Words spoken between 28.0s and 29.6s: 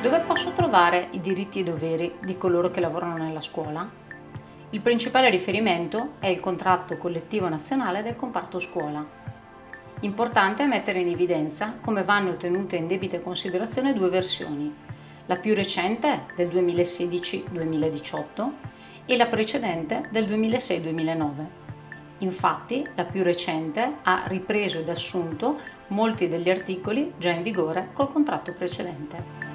contratto precedente.